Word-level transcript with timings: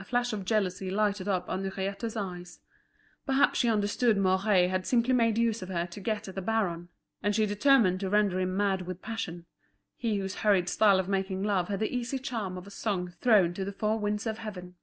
A 0.00 0.04
flash 0.04 0.32
of 0.32 0.44
jealousy 0.44 0.90
lighted 0.90 1.28
up 1.28 1.48
Henriette's 1.48 2.16
eyes. 2.16 2.58
Perhaps 3.24 3.60
she 3.60 3.68
understood 3.68 4.16
Mouret 4.18 4.66
had 4.68 4.84
simply 4.84 5.12
made 5.14 5.38
use 5.38 5.62
of 5.62 5.68
her 5.68 5.86
to 5.86 6.00
get 6.00 6.26
at 6.26 6.34
the 6.34 6.42
baron; 6.42 6.88
and 7.22 7.36
she 7.36 7.46
determined 7.46 8.00
to 8.00 8.10
render 8.10 8.40
him 8.40 8.56
mad 8.56 8.82
with 8.82 9.00
passion, 9.00 9.46
he 9.96 10.18
whose 10.18 10.34
hurried 10.42 10.68
style 10.68 10.98
of 10.98 11.08
making 11.08 11.44
love 11.44 11.68
had 11.68 11.78
the 11.78 11.94
easy 11.96 12.18
charm 12.18 12.58
of 12.58 12.66
a 12.66 12.70
song 12.72 13.14
thrown 13.20 13.54
to 13.54 13.64
the 13.64 13.70
four 13.70 14.00
winds 14.00 14.26
of 14.26 14.38
heaven. 14.38 14.74